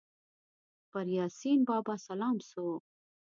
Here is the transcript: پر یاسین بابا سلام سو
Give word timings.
پر 0.91 1.05
یاسین 1.17 1.59
بابا 1.69 1.95
سلام 2.07 2.37
سو 2.49 2.65